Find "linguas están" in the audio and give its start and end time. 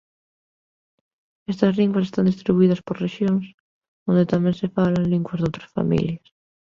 1.79-2.25